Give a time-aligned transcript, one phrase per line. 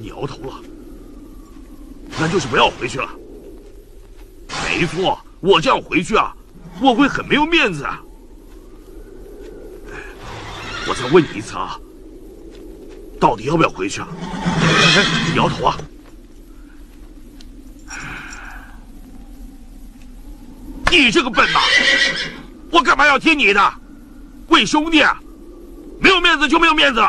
[0.00, 0.54] 你摇头了，
[2.18, 3.08] 那就是不要回去了。
[4.64, 6.34] 没错，我这样回去啊，
[6.80, 8.00] 我会很没有面子啊。
[10.88, 11.78] 我再问你一次啊，
[13.20, 14.08] 到底要不要回去啊？
[15.36, 15.76] 摇头啊！
[20.90, 21.62] 你这个笨蛋，
[22.72, 23.74] 我干嘛要听你的？
[24.48, 25.04] 为兄弟，
[26.00, 27.00] 没有面子就没有面子。